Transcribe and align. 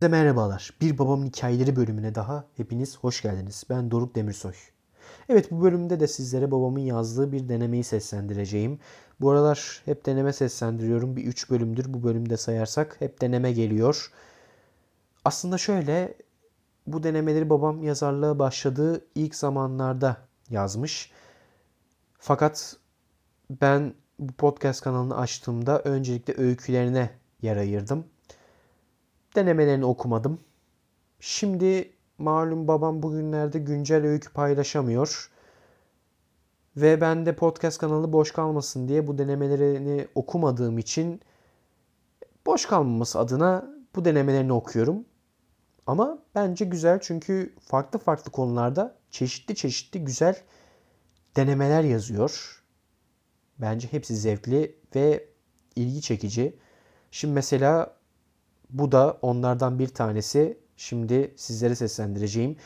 Size 0.00 0.10
merhabalar. 0.10 0.70
Bir 0.80 0.98
Babamın 0.98 1.26
Hikayeleri 1.26 1.76
bölümüne 1.76 2.14
daha 2.14 2.44
hepiniz 2.56 2.98
hoş 2.98 3.22
geldiniz. 3.22 3.64
Ben 3.70 3.90
Doruk 3.90 4.14
Demirsoy. 4.14 4.52
Evet 5.28 5.50
bu 5.50 5.62
bölümde 5.62 6.00
de 6.00 6.08
sizlere 6.08 6.50
babamın 6.50 6.80
yazdığı 6.80 7.32
bir 7.32 7.48
denemeyi 7.48 7.84
seslendireceğim. 7.84 8.78
Bu 9.20 9.30
aralar 9.30 9.82
hep 9.84 10.06
deneme 10.06 10.32
seslendiriyorum. 10.32 11.16
Bir 11.16 11.24
3 11.24 11.50
bölümdür 11.50 11.92
bu 11.92 12.02
bölümde 12.02 12.36
sayarsak 12.36 12.96
hep 12.98 13.20
deneme 13.20 13.52
geliyor. 13.52 14.12
Aslında 15.24 15.58
şöyle 15.58 16.14
bu 16.86 17.02
denemeleri 17.02 17.50
babam 17.50 17.82
yazarlığa 17.82 18.38
başladığı 18.38 19.04
ilk 19.14 19.34
zamanlarda 19.34 20.16
yazmış. 20.50 21.12
Fakat 22.18 22.76
ben 23.50 23.94
bu 24.18 24.32
podcast 24.32 24.80
kanalını 24.82 25.16
açtığımda 25.16 25.82
öncelikle 25.82 26.34
öykülerine 26.36 27.10
yer 27.42 27.56
ayırdım. 27.56 28.04
Denemelerini 29.36 29.84
okumadım. 29.84 30.40
Şimdi 31.20 31.92
malum 32.18 32.68
babam 32.68 33.02
bugünlerde 33.02 33.58
güncel 33.58 34.04
öykü 34.04 34.32
paylaşamıyor. 34.32 35.30
Ve 36.76 37.00
ben 37.00 37.26
de 37.26 37.36
podcast 37.36 37.78
kanalı 37.78 38.12
boş 38.12 38.32
kalmasın 38.32 38.88
diye 38.88 39.06
bu 39.06 39.18
denemelerini 39.18 40.08
okumadığım 40.14 40.78
için 40.78 41.20
boş 42.46 42.66
kalmaması 42.66 43.18
adına 43.18 43.70
bu 43.96 44.04
denemelerini 44.04 44.52
okuyorum. 44.52 45.04
Ama 45.86 46.18
bence 46.34 46.64
güzel 46.64 47.00
çünkü 47.00 47.54
farklı 47.60 47.98
farklı 47.98 48.32
konularda 48.32 48.96
çeşitli 49.10 49.54
çeşitli 49.54 50.04
güzel 50.04 50.36
denemeler 51.36 51.84
yazıyor. 51.84 52.62
Bence 53.58 53.88
hepsi 53.92 54.16
zevkli 54.16 54.76
ve 54.94 55.28
ilgi 55.76 56.00
çekici. 56.00 56.58
Şimdi 57.10 57.34
mesela 57.34 57.99
bu 58.72 58.92
da 58.92 59.18
onlardan 59.22 59.78
bir 59.78 59.88
tanesi. 59.88 60.58
Şimdi 60.76 61.34
sizlere 61.36 61.74
seslendireceğim. 61.74 62.56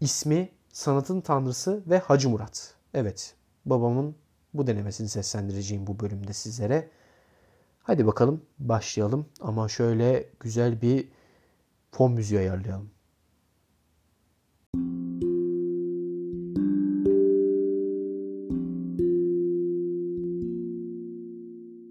İsmi 0.00 0.48
Sanatın 0.72 1.20
Tanrısı 1.20 1.82
ve 1.86 1.98
Hacı 1.98 2.28
Murat. 2.28 2.74
Evet, 2.94 3.34
babamın 3.66 4.14
bu 4.54 4.66
denemesini 4.66 5.08
seslendireceğim 5.08 5.86
bu 5.86 6.00
bölümde 6.00 6.32
sizlere. 6.32 6.88
Hadi 7.82 8.06
bakalım 8.06 8.42
başlayalım 8.58 9.26
ama 9.40 9.68
şöyle 9.68 10.26
güzel 10.40 10.82
bir 10.82 11.08
fon 11.92 12.12
müziği 12.12 12.40
ayarlayalım. 12.40 12.90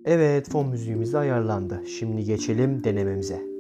Evet 0.06 0.50
fon 0.50 0.68
müziğimiz 0.68 1.14
de 1.14 1.18
ayarlandı. 1.18 1.84
Şimdi 1.88 2.24
geçelim 2.24 2.84
denememize. 2.84 3.59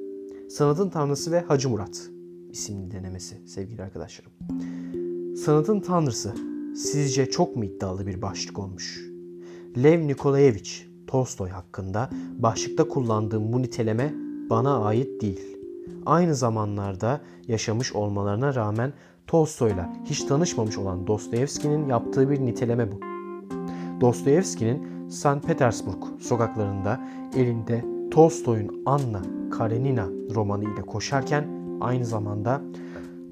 Sanatın 0.49 0.89
Tanrısı 0.89 1.31
ve 1.31 1.39
Hacı 1.39 1.69
Murat 1.69 2.09
isimli 2.51 2.91
denemesi 2.91 3.47
sevgili 3.47 3.83
arkadaşlarım. 3.83 4.31
Sanatın 5.35 5.79
Tanrısı 5.79 6.33
sizce 6.75 7.29
çok 7.29 7.55
mu 7.55 7.65
iddialı 7.65 8.07
bir 8.07 8.21
başlık 8.21 8.59
olmuş? 8.59 9.01
Lev 9.83 10.07
Nikolayevich 10.07 10.71
Tolstoy 11.07 11.49
hakkında 11.49 12.09
başlıkta 12.37 12.87
kullandığım 12.87 13.53
bu 13.53 13.61
niteleme 13.61 14.13
bana 14.49 14.85
ait 14.85 15.21
değil. 15.21 15.57
Aynı 16.05 16.35
zamanlarda 16.35 17.21
yaşamış 17.47 17.93
olmalarına 17.93 18.55
rağmen 18.55 18.93
Tolstoy'la 19.27 19.93
hiç 20.05 20.23
tanışmamış 20.23 20.77
olan 20.77 21.07
Dostoyevski'nin 21.07 21.89
yaptığı 21.89 22.29
bir 22.29 22.39
niteleme 22.39 22.91
bu. 22.91 22.99
Dostoyevski'nin 24.01 25.09
St. 25.09 25.43
Petersburg 25.47 26.03
sokaklarında 26.19 26.99
elinde 27.35 27.98
Tolstoy'un 28.11 28.81
Anna 28.85 29.21
Karenina 29.51 30.07
romanı 30.35 30.63
ile 30.63 30.81
koşarken 30.81 31.47
aynı 31.81 32.05
zamanda 32.05 32.61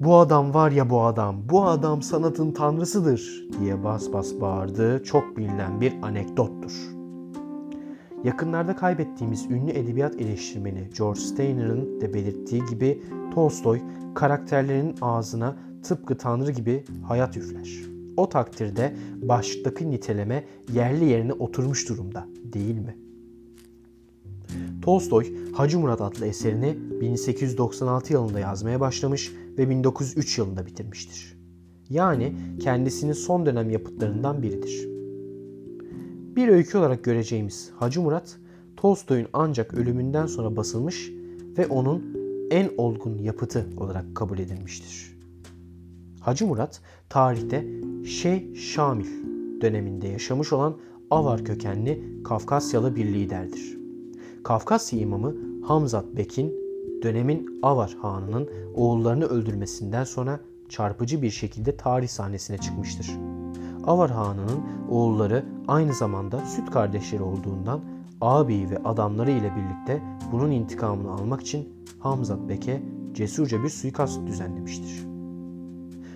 bu 0.00 0.16
adam 0.16 0.54
var 0.54 0.70
ya 0.70 0.90
bu 0.90 1.02
adam, 1.02 1.36
bu 1.50 1.64
adam 1.64 2.02
sanatın 2.02 2.52
tanrısıdır 2.52 3.48
diye 3.60 3.84
bas 3.84 4.12
bas 4.12 4.32
bağırdığı 4.40 5.02
çok 5.02 5.36
bilinen 5.36 5.80
bir 5.80 5.94
anekdottur. 6.02 6.72
Yakınlarda 8.24 8.76
kaybettiğimiz 8.76 9.50
ünlü 9.50 9.70
edebiyat 9.70 10.20
eleştirmeni 10.20 10.88
George 10.98 11.20
Steiner'ın 11.20 12.00
de 12.00 12.14
belirttiği 12.14 12.62
gibi 12.70 13.02
Tolstoy 13.34 13.80
karakterlerinin 14.14 14.94
ağzına 15.00 15.56
tıpkı 15.82 16.16
tanrı 16.18 16.50
gibi 16.50 16.84
hayat 17.02 17.36
üfler. 17.36 17.68
O 18.16 18.28
takdirde 18.28 18.94
başlıktaki 19.22 19.90
niteleme 19.90 20.44
yerli 20.72 21.04
yerine 21.04 21.32
oturmuş 21.32 21.88
durumda 21.88 22.26
değil 22.52 22.78
mi? 22.78 23.07
Tolstoy, 24.88 25.52
Hacı 25.52 25.78
Murat 25.78 26.00
adlı 26.00 26.26
eserini 26.26 26.78
1896 27.00 28.12
yılında 28.12 28.40
yazmaya 28.40 28.80
başlamış 28.80 29.32
ve 29.58 29.70
1903 29.70 30.38
yılında 30.38 30.66
bitirmiştir. 30.66 31.38
Yani 31.90 32.36
kendisinin 32.60 33.12
son 33.12 33.46
dönem 33.46 33.70
yapıtlarından 33.70 34.42
biridir. 34.42 34.88
Bir 36.36 36.48
öykü 36.48 36.78
olarak 36.78 37.04
göreceğimiz 37.04 37.70
Hacı 37.76 38.00
Murat, 38.00 38.38
Tolstoy'un 38.76 39.26
ancak 39.32 39.74
ölümünden 39.74 40.26
sonra 40.26 40.56
basılmış 40.56 41.12
ve 41.58 41.66
onun 41.66 42.16
en 42.50 42.70
olgun 42.76 43.18
yapıtı 43.18 43.66
olarak 43.76 44.14
kabul 44.14 44.38
edilmiştir. 44.38 45.18
Hacı 46.20 46.46
Murat, 46.46 46.80
tarihte 47.08 47.66
Şeyh 48.06 48.56
Şamil 48.56 49.06
döneminde 49.60 50.08
yaşamış 50.08 50.52
olan 50.52 50.76
Avar 51.10 51.44
kökenli 51.44 52.22
Kafkasyalı 52.24 52.96
bir 52.96 53.06
liderdir. 53.06 53.77
Kafkasya 54.44 54.98
imamı 54.98 55.34
Hamzat 55.62 56.04
Bek'in 56.16 56.54
dönemin 57.02 57.60
Avar 57.62 57.96
Hanı'nın 58.02 58.48
oğullarını 58.74 59.24
öldürmesinden 59.24 60.04
sonra 60.04 60.40
çarpıcı 60.68 61.22
bir 61.22 61.30
şekilde 61.30 61.76
tarih 61.76 62.08
sahnesine 62.08 62.58
çıkmıştır. 62.58 63.10
Avar 63.86 64.10
Hanı'nın 64.10 64.60
oğulları 64.90 65.44
aynı 65.68 65.94
zamanda 65.94 66.40
süt 66.46 66.70
kardeşleri 66.70 67.22
olduğundan 67.22 67.80
ağabeyi 68.20 68.70
ve 68.70 68.78
adamları 68.78 69.30
ile 69.30 69.52
birlikte 69.56 70.02
bunun 70.32 70.50
intikamını 70.50 71.10
almak 71.10 71.40
için 71.40 71.68
Hamzat 71.98 72.48
Bek'e 72.48 72.82
cesurca 73.12 73.62
bir 73.62 73.68
suikast 73.68 74.26
düzenlemiştir. 74.26 75.06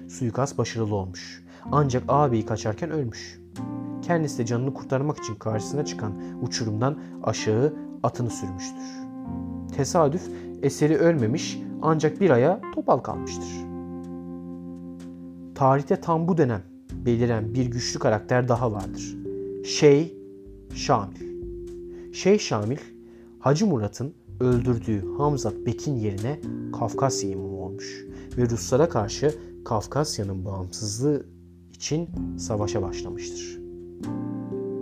Suikast 0.08 0.58
başarılı 0.58 0.94
olmuş. 0.94 1.44
Ancak 1.72 2.02
ağabeyi 2.08 2.46
kaçarken 2.46 2.90
ölmüş. 2.90 3.40
Kendisi 4.02 4.38
de 4.38 4.46
canını 4.46 4.74
kurtarmak 4.74 5.18
için 5.18 5.34
karşısına 5.34 5.84
çıkan 5.84 6.12
uçurumdan 6.42 6.98
aşağı 7.22 7.74
atını 8.02 8.30
sürmüştür. 8.30 8.82
Tesadüf 9.76 10.22
eseri 10.62 10.96
ölmemiş 10.96 11.58
ancak 11.82 12.20
bir 12.20 12.30
aya 12.30 12.60
topal 12.74 12.98
kalmıştır. 12.98 13.48
Tarihte 15.54 16.00
tam 16.00 16.28
bu 16.28 16.38
dönem 16.38 16.62
beliren 16.92 17.54
bir 17.54 17.66
güçlü 17.66 17.98
karakter 17.98 18.48
daha 18.48 18.72
vardır. 18.72 19.16
Şey 19.64 20.16
Şamil. 20.74 21.32
Şey 22.12 22.38
Şamil, 22.38 22.78
Hacı 23.38 23.66
Murat'ın 23.66 24.14
öldürdüğü 24.40 25.16
Hamzat 25.16 25.54
Bek'in 25.66 25.94
yerine 25.94 26.40
Kafkasya 26.78 27.30
imamı 27.30 27.56
olmuş 27.56 28.06
ve 28.38 28.50
Ruslara 28.50 28.88
karşı 28.88 29.34
Kafkasya'nın 29.64 30.44
bağımsızlığı 30.44 31.26
için 31.72 32.08
savaşa 32.38 32.82
başlamıştır. 32.82 33.58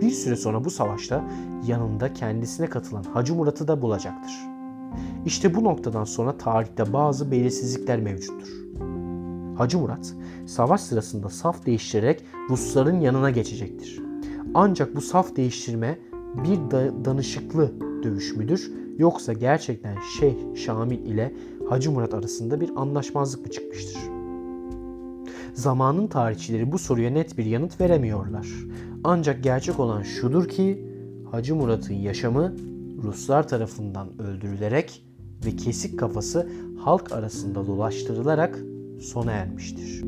Bir 0.01 0.11
süre 0.11 0.35
sonra 0.35 0.63
bu 0.65 0.69
savaşta 0.69 1.23
yanında 1.67 2.13
kendisine 2.13 2.67
katılan 2.67 3.03
Hacı 3.03 3.35
Murat'ı 3.35 3.67
da 3.67 3.81
bulacaktır. 3.81 4.31
İşte 5.25 5.55
bu 5.55 5.63
noktadan 5.63 6.03
sonra 6.03 6.37
tarihte 6.37 6.93
bazı 6.93 7.31
belirsizlikler 7.31 7.99
mevcuttur. 7.99 8.47
Hacı 9.57 9.79
Murat 9.79 10.13
savaş 10.45 10.81
sırasında 10.81 11.29
saf 11.29 11.65
değiştirerek 11.65 12.23
Rusların 12.49 12.99
yanına 12.99 13.29
geçecektir. 13.29 14.01
Ancak 14.53 14.95
bu 14.95 15.01
saf 15.01 15.35
değiştirme 15.35 15.99
bir 16.43 16.71
da 16.71 17.05
danışıklı 17.05 17.71
dövüş 18.03 18.35
müdür 18.35 18.71
yoksa 18.97 19.33
gerçekten 19.33 19.97
Şeyh 20.19 20.55
Şamil 20.55 20.99
ile 20.99 21.33
Hacı 21.69 21.91
Murat 21.91 22.13
arasında 22.13 22.61
bir 22.61 22.71
anlaşmazlık 22.75 23.45
mı 23.45 23.51
çıkmıştır? 23.51 24.01
Zamanın 25.53 26.07
tarihçileri 26.07 26.71
bu 26.71 26.77
soruya 26.77 27.09
net 27.09 27.37
bir 27.37 27.45
yanıt 27.45 27.81
veremiyorlar. 27.81 28.47
Ancak 29.03 29.43
gerçek 29.43 29.79
olan 29.79 30.03
şudur 30.03 30.49
ki 30.49 30.85
Hacı 31.31 31.55
Murat'ın 31.55 31.93
yaşamı 31.93 32.55
Ruslar 33.03 33.47
tarafından 33.47 34.21
öldürülerek 34.21 35.05
ve 35.45 35.55
kesik 35.55 35.99
kafası 35.99 36.49
halk 36.79 37.11
arasında 37.11 37.67
dolaştırılarak 37.67 38.59
sona 39.01 39.31
ermiştir. 39.31 40.01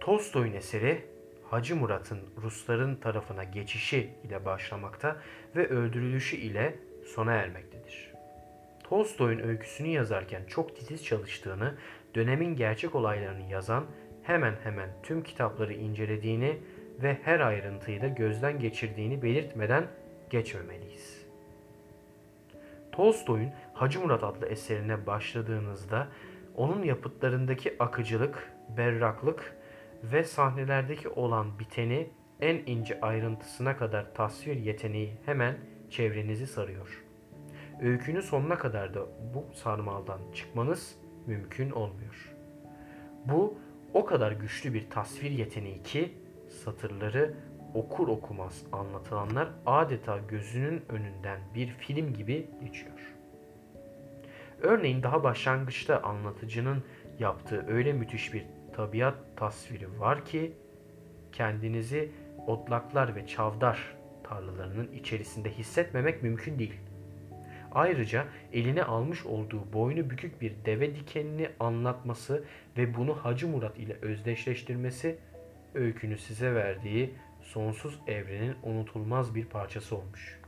Tolstoy'un 0.00 0.52
eseri 0.52 1.02
Hacı 1.44 1.76
Murat'ın 1.76 2.18
Rusların 2.42 2.96
tarafına 2.96 3.44
geçişi 3.44 4.10
ile 4.24 4.44
başlamakta 4.44 5.16
ve 5.56 5.68
öldürülüşü 5.68 6.36
ile 6.36 6.78
sona 7.04 7.32
ermektedir. 7.32 7.73
Tolstoy'un 8.84 9.38
öyküsünü 9.38 9.88
yazarken 9.88 10.42
çok 10.44 10.76
titiz 10.76 11.04
çalıştığını, 11.04 11.74
dönemin 12.14 12.56
gerçek 12.56 12.94
olaylarını 12.94 13.50
yazan 13.50 13.84
hemen 14.22 14.54
hemen 14.64 14.90
tüm 15.02 15.22
kitapları 15.22 15.72
incelediğini 15.72 16.58
ve 17.02 17.18
her 17.22 17.40
ayrıntıyı 17.40 18.02
da 18.02 18.08
gözden 18.08 18.58
geçirdiğini 18.58 19.22
belirtmeden 19.22 19.86
geçmemeliyiz. 20.30 21.24
Tolstoy'un 22.92 23.50
Hacı 23.74 24.00
Murat 24.00 24.24
adlı 24.24 24.46
eserine 24.46 25.06
başladığınızda 25.06 26.08
onun 26.56 26.82
yapıtlarındaki 26.82 27.76
akıcılık, 27.78 28.52
berraklık 28.76 29.56
ve 30.02 30.24
sahnelerdeki 30.24 31.08
olan 31.08 31.58
biteni 31.58 32.10
en 32.40 32.56
ince 32.66 33.00
ayrıntısına 33.00 33.76
kadar 33.76 34.14
tasvir 34.14 34.56
yeteneği 34.56 35.12
hemen 35.26 35.56
çevrenizi 35.90 36.46
sarıyor. 36.46 37.04
Öykünün 37.82 38.20
sonuna 38.20 38.58
kadar 38.58 38.94
da 38.94 39.00
bu 39.34 39.54
sarmaldan 39.54 40.20
çıkmanız 40.34 40.98
mümkün 41.26 41.70
olmuyor. 41.70 42.34
Bu 43.24 43.58
o 43.94 44.04
kadar 44.04 44.32
güçlü 44.32 44.74
bir 44.74 44.90
tasvir 44.90 45.30
yeteneği 45.30 45.82
ki 45.82 46.14
satırları 46.64 47.34
okur 47.74 48.08
okumaz 48.08 48.62
anlatılanlar 48.72 49.48
adeta 49.66 50.18
gözünün 50.28 50.82
önünden 50.88 51.40
bir 51.54 51.66
film 51.66 52.14
gibi 52.14 52.50
geçiyor. 52.64 53.14
Örneğin 54.62 55.02
daha 55.02 55.22
başlangıçta 55.22 56.02
anlatıcının 56.02 56.84
yaptığı 57.18 57.66
öyle 57.68 57.92
müthiş 57.92 58.34
bir 58.34 58.46
tabiat 58.72 59.14
tasviri 59.36 60.00
var 60.00 60.24
ki 60.24 60.52
kendinizi 61.32 62.12
otlaklar 62.46 63.16
ve 63.16 63.26
çavdar 63.26 63.96
tarlalarının 64.24 64.92
içerisinde 64.92 65.50
hissetmemek 65.50 66.22
mümkün 66.22 66.58
değil. 66.58 66.80
Ayrıca 67.74 68.24
eline 68.52 68.82
almış 68.82 69.26
olduğu 69.26 69.72
boynu 69.72 70.10
bükük 70.10 70.40
bir 70.40 70.52
deve 70.64 70.94
dikenini 70.94 71.48
anlatması 71.60 72.44
ve 72.76 72.94
bunu 72.94 73.14
Hacı 73.24 73.48
Murat 73.48 73.78
ile 73.78 73.96
özdeşleştirmesi 74.02 75.18
öykünü 75.74 76.18
size 76.18 76.54
verdiği 76.54 77.14
sonsuz 77.42 77.98
evrenin 78.06 78.56
unutulmaz 78.62 79.34
bir 79.34 79.46
parçası 79.46 79.96
olmuş. 79.96 80.40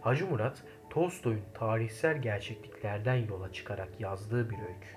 Hacı 0.00 0.26
Murat, 0.26 0.62
Tolstoy'un 0.90 1.42
tarihsel 1.54 2.22
gerçekliklerden 2.22 3.14
yola 3.14 3.52
çıkarak 3.52 4.00
yazdığı 4.00 4.50
bir 4.50 4.58
öykü. 4.58 4.88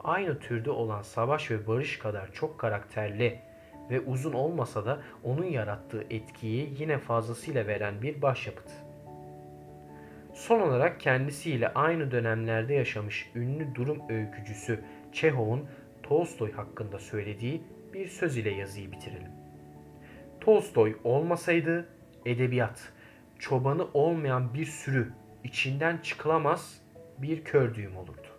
Aynı 0.00 0.38
türde 0.38 0.70
olan 0.70 1.02
Savaş 1.02 1.50
ve 1.50 1.66
Barış 1.66 1.98
kadar 1.98 2.32
çok 2.32 2.58
karakterli 2.58 3.38
ve 3.90 4.00
uzun 4.00 4.32
olmasa 4.32 4.86
da 4.86 5.02
onun 5.24 5.44
yarattığı 5.44 6.04
etkiyi 6.10 6.74
yine 6.78 6.98
fazlasıyla 6.98 7.66
veren 7.66 8.02
bir 8.02 8.22
başyapıt. 8.22 8.79
Son 10.50 10.60
olarak 10.60 11.00
kendisiyle 11.00 11.68
aynı 11.74 12.10
dönemlerde 12.10 12.74
yaşamış 12.74 13.30
ünlü 13.34 13.74
durum 13.74 13.98
öykücüsü 14.08 14.84
Çehov'un 15.12 15.68
Tolstoy 16.02 16.52
hakkında 16.52 16.98
söylediği 16.98 17.62
bir 17.94 18.08
söz 18.08 18.36
ile 18.36 18.50
yazıyı 18.50 18.92
bitirelim. 18.92 19.32
Tolstoy 20.40 20.96
olmasaydı 21.04 21.88
edebiyat, 22.26 22.92
çobanı 23.38 23.86
olmayan 23.94 24.54
bir 24.54 24.64
sürü 24.64 25.12
içinden 25.44 25.98
çıkılamaz 25.98 26.82
bir 27.18 27.44
kör 27.44 27.74
düğüm 27.74 27.96
olurdu. 27.96 28.29